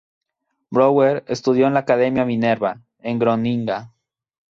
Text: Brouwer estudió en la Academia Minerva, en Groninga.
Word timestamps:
Brouwer 0.71 1.23
estudió 1.27 1.67
en 1.67 1.75
la 1.75 1.81
Academia 1.81 2.25
Minerva, 2.25 2.81
en 3.03 3.19
Groninga. 3.19 3.93